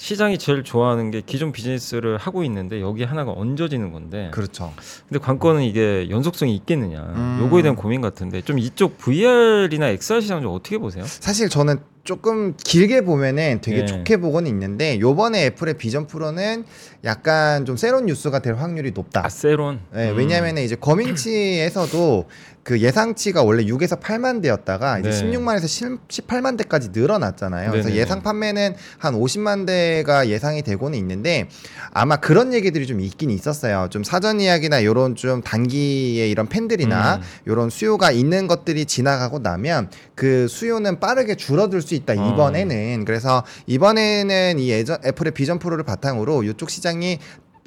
[0.00, 4.30] 시장이 제일 좋아하는 게 기존 비즈니스를 하고 있는데 여기 하나가 얹어지는 건데 예.
[4.30, 4.72] 그렇죠.
[5.06, 7.38] 근데 관건은 이게 연속성이 있겠느냐 음.
[7.42, 11.04] 요거에 대한 고민 같은데 좀 이쪽 VR이나 XR 시장 좀 어떻게 보세요?
[11.06, 13.86] 사실 저는 조금 길게 보면은 되게 네.
[13.86, 16.64] 좋게 보고는 있는데 요번에 애플의 비전 프로는
[17.04, 19.22] 약간 좀 sell on news가 될 확률이 높다.
[19.24, 20.16] 아 sell on 네, 음.
[20.16, 22.26] 왜냐하면 이제 궈밍치에서도
[22.62, 25.22] 그 예상치가 원래 6에서 8만 대였다가 이제 네.
[25.22, 27.70] 16만에서 18만 대까지 늘어났잖아요.
[27.70, 28.02] 그래서 네네네.
[28.02, 31.48] 예상 판매는 한 50만 대가 예상이 되고는 있는데
[31.92, 33.88] 아마 그런 얘기들이 좀 있긴 있었어요.
[33.90, 37.22] 좀 사전 예약이나 요런 좀 단기의 이런 팬들이나 음.
[37.48, 42.32] 요런 수요가 있는 것들이 지나가고 나면 그 수요는 빠르게 줄어들 수 있다 어.
[42.32, 47.18] 이번에는 그래서 이번에는 이 예전 애플의 비전 프로를 바탕으로 이쪽 시장이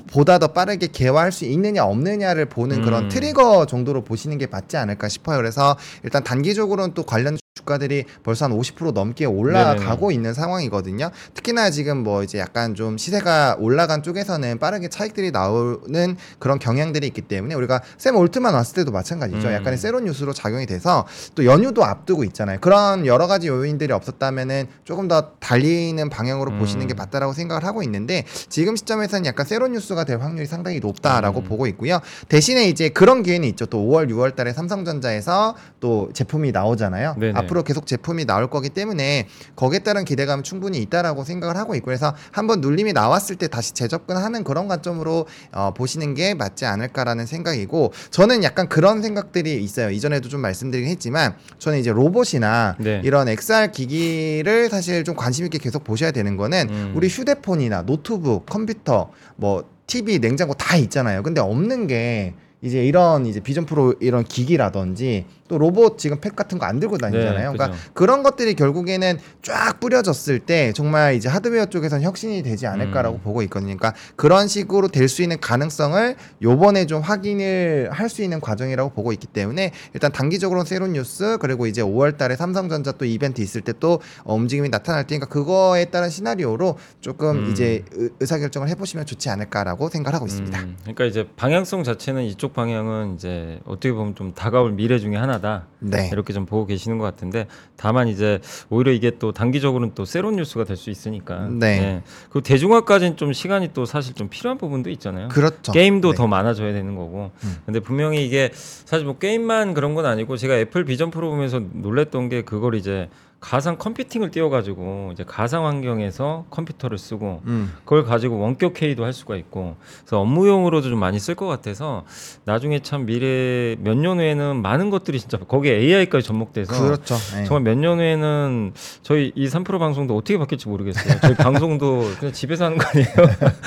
[0.08, 3.10] 보다 더 빠르게 개화할 수 있느냐 없느냐를 보는 그런 음.
[3.10, 5.38] 트리거 정도로 보시는 게 맞지 않을까 싶어요.
[5.38, 11.12] 그래서 일단 단기적으로는 또 관련 주가들이 벌써 한 50% 넘게 올라가고 있는 상황이거든요.
[11.36, 17.22] 특히나 지금 뭐 이제 약간 좀 시세가 올라간 쪽에서는 빠르게 차익들이 나오는 그런 경향들이 있기
[17.22, 19.50] 때문에 우리가 샘 올트만 왔을 때도 마찬가지죠.
[19.50, 19.54] 음.
[19.54, 22.58] 약간의 sell on news로 작용이 돼서 또 연휴도 앞두고 있잖아요.
[22.60, 26.60] 그런 여러 가지 요인들이 없었다면은 조금 더 달리는 방향으로 음.
[26.60, 30.80] 보시는 게 맞다라고 생각을 하고 있는데 지금 시점에서는 약간 sell on news가 될 확률이 상당히
[30.80, 31.44] 높다라고 음.
[31.44, 32.00] 보고 있고요.
[32.30, 33.68] 대신에 이제 그런 기회는 있죠.
[33.68, 37.16] 또 5월, 6월 달에 삼성전자에서 또 제품이 나오잖아요.
[37.20, 37.43] 네네.
[37.44, 42.16] 앞으로 계속 제품이 나올 거기 때문에 거기에 따른 기대감은 충분히 있다라고 생각을 하고 있고 그래서
[42.32, 48.44] 한번 눌림이 나왔을 때 다시 재접근하는 그런 관점으로 어, 보시는 게 맞지 않을까라는 생각이고 저는
[48.44, 49.90] 약간 그런 생각들이 있어요.
[49.90, 53.02] 이전에도 좀 말씀드리긴 했지만 저는 이제 로봇이나 네.
[53.04, 56.94] 이런 XR 기기를 사실 좀 관심 있게 계속 보셔야 되는 거는 음.
[56.96, 61.24] 우리 휴대폰이나 노트북, 컴퓨터, 뭐 TV, 냉장고 다 있잖아요.
[61.24, 66.58] 근데 없는 게 이제 이런 이제 비전 프로 이런 기기라든지 또 로봇 지금 팩 같은
[66.58, 67.52] 거 안 들고 다니잖아요.
[67.52, 67.78] 네, 그러니까.
[67.94, 73.22] 그런 것들이 결국에는 쫙 뿌려졌을 때 정말 이제 하드웨어 쪽에선 혁신이 되지 않을까라고 음.
[73.22, 73.76] 보고 있거든요.
[73.76, 79.12] 그러니까 그런 식으로 될 수 있는 가능성을 요번에 좀 확인을 할 수 있는 과정이라고 보고
[79.12, 83.74] 있기 때문에 일단 단기적으로는 새로운 뉴스 그리고 이제 5월 달에 삼성전자 또 이벤트 있을 때
[83.80, 87.52] 또 움직임이 나타날 테니까 그거에 따른 시나리오로 조금 음.
[87.52, 90.60] 이제 의- 의사결정을 해보시면 좋지 않을까라고 생각하고 있습니다.
[90.62, 95.66] 음, 그러니까 이제 방향성 자체는 이쪽 방향은 이제 어떻게 보면 좀 다가올 미래 중에 하나다.
[95.80, 96.10] 네.
[96.12, 98.40] 이렇게 좀 보고 계시는 것 같은데 다만 이제
[98.70, 101.48] 오히려 이게 또 단기적으로는 또 sell on news가 될 수 있으니까.
[101.50, 102.02] 네.
[102.30, 105.28] 그리고 대중화까지는 좀 시간이 또 사실 좀 필요한 부분도 있잖아요.
[105.30, 105.72] 그렇죠.
[105.72, 106.18] 게임도 네.
[106.18, 107.32] 더 많아져야 되는 거고.
[107.44, 107.58] 음.
[107.66, 112.30] 근데 분명히 이게 사실 뭐 게임만 그런 건 아니고 제가 애플 비전 프로 보면서 놀랬던
[112.30, 113.10] 게 그걸 이제
[113.44, 117.74] 가상 컴퓨팅을 띄워가지고 이제 가상 환경에서 컴퓨터를 쓰고 음.
[117.84, 122.06] 그걸 가지고 원격 회의도 할 수가 있고 그래서 업무용으로도 좀 많이 쓸 것 같아서
[122.46, 127.16] 나중에 참 미래 몇 년 후에는 많은 것들이 진짜 거기에 AI까지 접목돼서 그렇죠.
[127.36, 127.44] 네.
[127.44, 131.20] 정말 몇 년 후에는 저희 이 3프로 방송도 어떻게 바뀔지 모르겠어요.
[131.22, 133.08] 저희 방송도 그냥 집에서 하는 거 아니에요?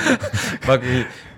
[0.66, 0.86] 막이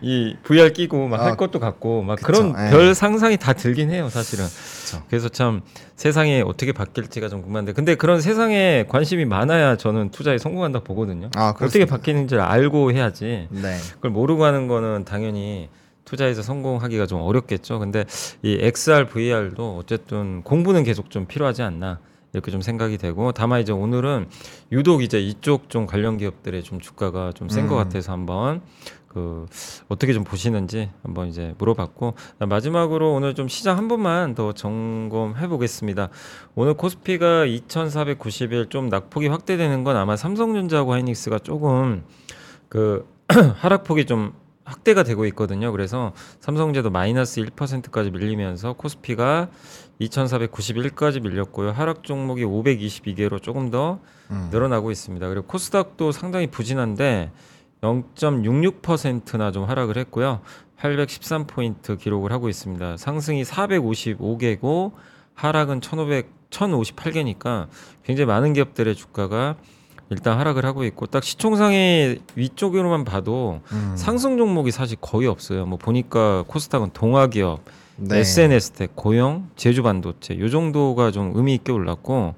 [0.01, 2.27] 이 VR 끼고 막할 아, 것도 같고 막 그쵸.
[2.53, 2.71] 그런 예.
[2.71, 4.45] 별 상상이 다 들긴 해요, 사실은.
[4.89, 5.03] 그쵸.
[5.09, 5.61] 그래서 참
[5.97, 11.31] 세상이 어떻게 바뀔지가 좀 궁금한데 근데 그런 세상에 관심이 많아야 저는 투자에 성공한다 보거든요.
[11.37, 11.85] 아, 어떻게.
[11.85, 13.49] 바뀌는지를 알고 해야지.
[13.51, 13.77] 네.
[13.97, 15.69] 그걸 모르고 하는 거는 당연히
[16.05, 17.79] 투자에서 성공하기가 좀 어렵겠죠.
[17.79, 18.05] 근데
[18.43, 21.99] 이 XR, VR도 어쨌든 공부는 계속 좀 필요하지 않나
[22.33, 24.29] 이렇게 좀 생각이 되고 다만 이제 오늘은
[24.73, 27.77] 유독 이제 이쪽 좀 관련 기업들의 좀 주가가 좀 센것 음.
[27.77, 28.63] 같아서 한번
[29.09, 29.47] 그
[29.89, 36.11] 어떻게 좀 보시는지 한번 이제 물어봤고 마지막으로 오늘 좀 시장 한 번만 더 점검해 보겠습니다.
[36.55, 42.05] 오늘 코스피가 2,491 좀 낙폭이 확대되는 건 아마 삼성전자하고 하이닉스가 조금
[42.69, 43.09] 그
[43.57, 45.73] 하락폭이 좀 확대가 되고 있거든요.
[45.73, 49.49] 그래서 삼성제도 마이너스 1%까지 밀리면서 코스피가
[50.01, 51.71] 2,491까지 밀렸고요.
[51.71, 54.49] 하락 종목이 522개로 조금 더 음.
[54.53, 55.29] 늘어나고 있습니다.
[55.29, 57.33] 그리고 코스닥도 상당히 부진한데
[57.81, 60.41] 0.66%나 좀 하락을 했고요.
[60.79, 62.97] 813포인트 기록을 하고 있습니다.
[62.97, 64.93] 상승이 455개고
[65.35, 67.69] 하락은 1,500 1,058개니까
[68.05, 69.57] 굉장히 많은 기업들의 주가가
[70.11, 73.95] 일단 하락을 하고 있고 딱 시총상의 위쪽으로만 봐도 음.
[73.97, 75.67] 상승 종목이 사실 거의 없어요.
[75.67, 77.61] 뭐 보니까 코스닥은 동아기업,
[78.01, 78.19] 네.
[78.19, 82.37] SNS텍, 고용, 제주 반도체 요 정도가 좀 의미 있게 올랐고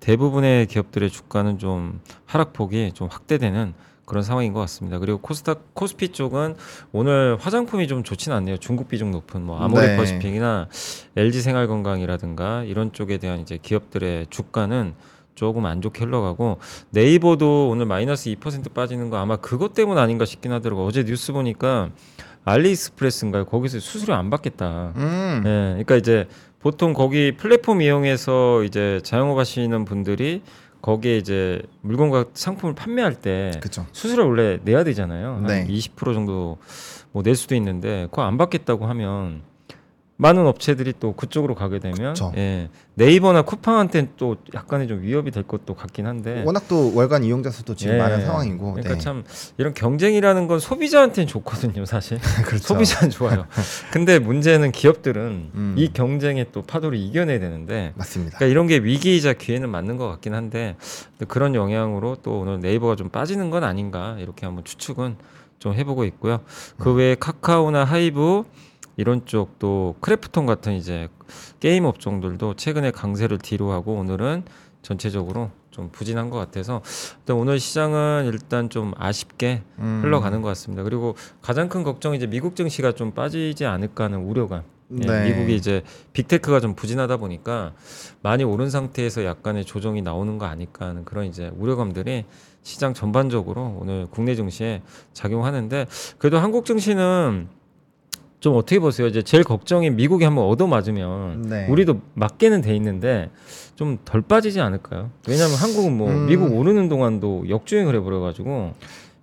[0.00, 3.74] 대부분의 기업들의 주가는 좀 하락폭이 좀 확대되는
[4.06, 4.98] 그런 상황인 것 같습니다.
[4.98, 6.56] 그리고 코스닥 코스피 쪽은
[6.92, 8.56] 오늘 화장품이 좀 좋진 않네요.
[8.56, 9.96] 중국 비중 높은 뭐 아모레 네.
[9.96, 10.68] 퍼시픽이나
[11.16, 14.94] LG 생활건강이라든가 이런 쪽에 대한 이제 기업들의 주가는
[15.34, 16.58] 조금 안 좋게 흘러가고
[16.90, 20.86] 네이버도 오늘 마이너스 2% 빠지는 거 아마 그것 때문 아닌가 싶긴 하더라고.
[20.86, 21.90] 어제 뉴스 보니까
[22.44, 23.46] 알리익스프레스인가요?
[23.46, 24.92] 거기서 수수료 안 받겠다.
[24.96, 25.42] 음.
[25.46, 25.50] 예,
[25.84, 26.28] 그러니까 이제
[26.60, 30.42] 보통 거기 플랫폼 이용해서 이제 자영업 하시는 분들이
[30.82, 33.86] 거기에 이제 물건과 상품을 판매할 때 그렇죠.
[33.92, 35.40] 수수료 원래 내야 되잖아요.
[35.46, 35.66] 네.
[35.66, 36.58] 한20% 정도
[37.12, 39.42] 뭐 낼 수도 있는데 그거 안 받겠다고 하면
[40.16, 42.32] 많은 업체들이 또 그쪽으로 가게 되면 그쵸.
[42.36, 47.50] 예, 네이버나 쿠팡한테는 또 약간의 좀 위협이 될 것도 같긴 한데 워낙 또 월간 이용자
[47.50, 48.74] 수도 지금 예, 많은 상황이고.
[48.74, 49.00] 그러니까 네.
[49.00, 49.24] 참
[49.58, 52.20] 이런 경쟁이라는 건 소비자한테는 좋거든요, 사실.
[52.46, 52.68] 그렇죠.
[52.68, 53.46] 소비자는 좋아요.
[53.90, 55.74] 근데 문제는 기업들은 음.
[55.76, 58.38] 이 경쟁의 또 파도를 이겨내야 되는데 맞습니다.
[58.38, 60.76] 그러니까 이런 게 위기이자 기회는 맞는 것 같긴 한데
[61.26, 65.16] 그런 영향으로 또 오늘 네이버가 좀 빠지는 건 아닌가 이렇게 한번 추측은
[65.58, 66.40] 좀 해보고 있고요.
[66.78, 66.96] 그 음.
[66.98, 68.44] 외에 카카오나 하이브
[68.96, 71.08] 이런 쪽 또 크래프톤 같은 이제
[71.60, 74.44] 게임 업종들도 최근에 강세를 뒤로 하고 오늘은
[74.82, 76.82] 전체적으로 좀 부진한 것 같아서
[77.18, 80.00] 일단 오늘 시장은 일단 좀 아쉽게 음.
[80.02, 80.82] 흘러가는 것 같습니다.
[80.82, 84.62] 그리고 가장 큰 걱정이 이제 미국 증시가 좀 빠지지 않을까 하는 우려감
[85.02, 85.30] 예, 네.
[85.30, 87.72] 미국이 이제 빅테크가 좀 부진하다 보니까
[88.22, 92.26] 많이 오른 상태에서 약간의 조정이 나오는 거 아닐까 하는 그런 이제 우려감들이
[92.62, 95.86] 시장 전반적으로 오늘 국내 증시에 작용하는데
[96.18, 97.48] 그래도 한국 증시는
[98.40, 99.06] 좀 어떻게 보세요?
[99.06, 101.66] 이제 제일 걱정이 미국이 한번 얻어 맞으면 네.
[101.68, 103.30] 우리도 맞게는 돼 있는데
[103.76, 105.10] 좀 덜 빠지지 않을까요?
[105.28, 106.26] 왜냐하면 한국은 뭐 음.
[106.26, 108.72] 미국 오르는 동안도 역주행을 해버려가지고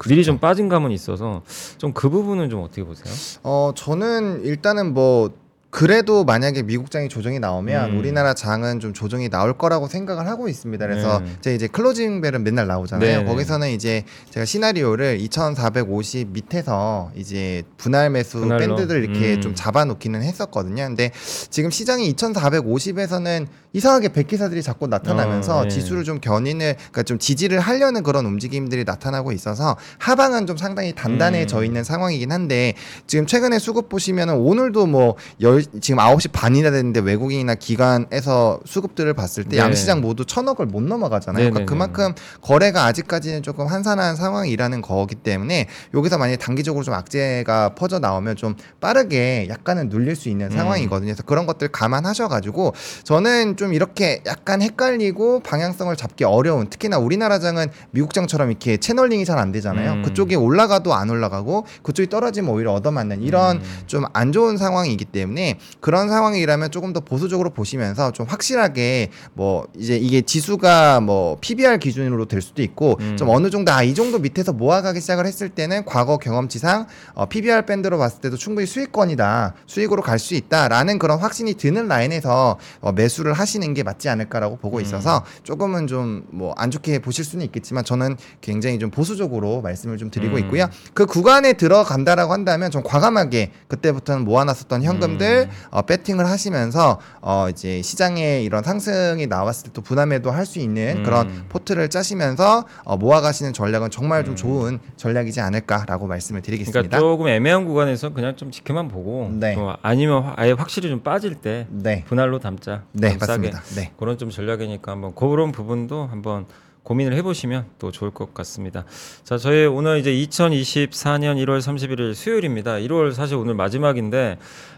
[0.08, 1.44] 미리 좀 빠진 감은 있어서
[1.78, 3.14] 좀 그 부분은 좀 어떻게 보세요?
[3.44, 5.30] 어 저는 일단은 뭐
[5.72, 7.98] 그래도 만약에 미국장이 조정이 나오면 음.
[7.98, 10.86] 우리나라 장은 좀 조정이 나올 거라고 생각을 하고 있습니다.
[10.86, 11.38] 그래서 네.
[11.40, 13.10] 제 이제 클로징 벨은 맨날 나오잖아요.
[13.10, 13.24] 네, 네.
[13.24, 18.76] 거기서는 이제 제가 시나리오를 2,450 밑에서 이제 분할 매수 분할로?
[18.76, 19.42] 밴드들 이렇게 음.
[19.42, 20.84] 좀 잡아놓기는 했었거든요.
[20.84, 21.12] 근데
[21.50, 25.70] 지금 시장이 2,450에서는 이상하게 백기사들이 자꾸 나타나면서 어, 네.
[25.70, 31.60] 지수를 좀 견인을 그러니까 좀 지지를 하려는 그런 움직임들이 나타나고 있어서 하방은 좀 상당히 단단해져
[31.60, 31.66] 음.
[31.66, 32.74] 있는 상황이긴 한데
[33.08, 39.44] 지금 최근에 수급 보시면은 오늘도 뭐 열, 지금 9시 반이나 됐는데 외국인이나 기관에서 수급들을 봤을
[39.44, 39.58] 때 네.
[39.58, 41.44] 양시장 모두 천억을 못 넘어가잖아요.
[41.44, 41.52] 네네네.
[41.52, 48.00] 그러니까 그만큼 거래가 아직까지는 조금 한산한 상황이라는 거기 때문에 여기서 만약에 단기적으로 좀 악재가 퍼져
[48.00, 50.52] 나오면 좀 빠르게 약간은 눌릴 수 있는 음.
[50.58, 51.08] 상황이거든요.
[51.08, 57.68] 그래서 그런 것들 감안하셔가지고 저는 좀 이렇게 약간 헷갈리고 방향성을 잡기 어려운 특히나 우리나라 장은
[57.92, 59.94] 미국장처럼 이렇게 채널링이 잘 안 되잖아요.
[59.94, 60.02] 음.
[60.04, 63.62] 그쪽이 올라가도 안 올라가고 그쪽이 떨어지면 오히려 얻어맞는 이런 음.
[63.88, 70.22] 좀안 좋은 상황이기 때문에 그런 상황이라면 조금 더 보수적으로 보시면서 좀 확실하게 뭐 이제 이게
[70.22, 73.18] 지수가 뭐 PBR 기준으로 될 수도 있고 음.
[73.18, 77.66] 좀 어느 정도 아 이 정도 밑에서 모아가기 시작을 했을 때는 과거 경험치상 어, PBR
[77.66, 83.34] 밴드로 봤을 때도 충분히 수익권이다 수익으로 갈 수 있다라는 그런 확신이 드는 라인에서 어, 매수를
[83.34, 84.82] 하시는 게 맞지 않을까라고 보고 음.
[84.84, 90.12] 있어서 조금은 좀 뭐 안 좋게 보실 수는 있겠지만 저는 굉장히 좀 보수적으로 말씀을 좀
[90.12, 90.40] 드리고 음.
[90.42, 90.68] 있고요.
[90.94, 95.50] 그 구간에 들어간다라고 한다면 좀 과감하게 그때부터는 모아놨었던 현금들 음.
[95.72, 100.98] 어, 배팅을 하시면서 어, 이제 시장에 이런 상승이 나왔을 때 또 분할매도 할 수 있는
[100.98, 101.04] 음.
[101.04, 104.36] 그런 포트를 짜시면서 어, 모아가시는 전략은 정말 좀 음.
[104.36, 106.80] 좋은 전략이지 않을까라고 말씀을 드리겠습니다.
[106.82, 109.54] 그러니까 조금 애매한 구간에서 그냥 좀 지켜만 보고 네.
[109.56, 112.84] 좀 아니면 화- 아예 확실히 좀 빠질 때 네, 분할로 담자.
[112.92, 113.16] 네.
[113.20, 113.62] 맞습니다.
[113.76, 113.92] 네.
[113.98, 116.46] 그런 좀 전략이니까 한번 그런 부분도 한번
[116.84, 118.84] 고민을 해보시면 또 좋을 것 같습니다.
[119.24, 122.74] 자, 저희 오늘 이제 2024년 1월 31일 수요일입니다.
[122.74, 124.38] 1월 사실 오늘 마지막인데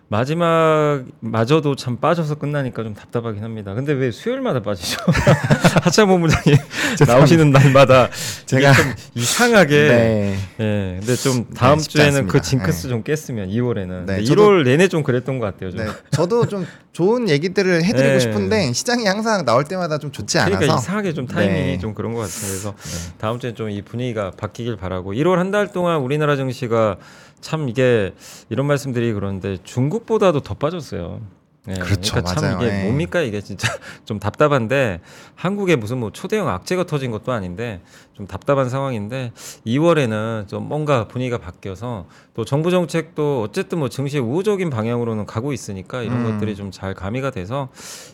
[0.10, 3.74] 마지막 마저도 참 빠져서 끝나니까 좀 답답하긴 합니다.
[3.74, 5.02] 근데 왜 수요일마다 빠지죠?
[5.82, 6.56] 하창 본부장님
[7.08, 8.10] 나오시는 날마다
[8.46, 8.86] 제가 좀
[9.16, 10.38] 이상하게 네.
[10.60, 10.98] 예.
[11.00, 12.32] 근데 좀 다음 쉽지 주에는 않습니다.
[12.32, 14.06] 그 징크스 좀 깼으면 2월에는.
[14.06, 15.72] 네, 네, 저도- 1월 내내 좀 그랬던 것 같아요.
[15.72, 15.80] 좀.
[15.84, 18.20] 네, 저도 좀 좋은 얘기들을 해드리고 네.
[18.20, 21.78] 싶은데 시장이 항상 나올 때마다 좀 좋지 않아서 그러니까 이상하게 좀 타이밍이 네.
[21.80, 22.50] 좀 그런 것 같아요.
[22.50, 22.76] 그래서
[23.18, 26.98] 다음 주에 좀 이 분위기가 바뀌길 바라고 1월 한 달 동안 우리나라 증시가
[27.43, 28.13] 참 이게
[28.49, 31.19] 이런 말씀들이 그런데 중국보다도 더 빠졌어요.
[31.65, 32.58] 네, 그렇죠, 그러니까 참 맞아요.
[32.58, 32.84] 이게 네.
[32.84, 33.69] 뭡니까 이게 진짜
[34.03, 34.99] 좀 답답한데
[35.36, 37.82] 한국에 무슨 뭐 초대형 악재가 터진 것도 아닌데
[38.13, 39.32] 좀 답답한 상황인데
[39.65, 46.01] 2월에는 좀 뭔가 분위기가 바뀌어서 또 정부 정책도 어쨌든 뭐 증시 우호적인 방향으로는 가고 있으니까
[46.01, 46.32] 이런 음.
[46.32, 47.69] 것들이 좀 잘 가미가 돼서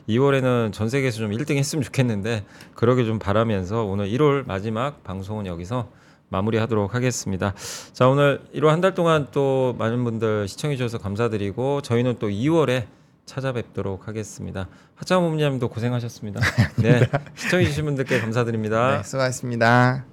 [0.07, 5.87] 2월에는 전 세계에서 좀 1등 했으면 좋겠는데 그러길 좀 바라면서 오늘 1월 마지막 방송은 여기서
[6.29, 7.53] 마무리하도록 하겠습니다.
[7.93, 12.85] 자 오늘 1월 한달 동안 또 많은 분들 시청해 주셔서 감사드리고 저희는 또 2월에
[13.25, 14.67] 찾아뵙도록 하겠습니다.
[14.95, 16.39] 하창호 부님도 고생하셨습니다.
[16.81, 17.01] 네
[17.35, 18.97] 시청해 주신 분들께 감사드립니다.
[18.97, 20.05] 네, 수고하셨습니다.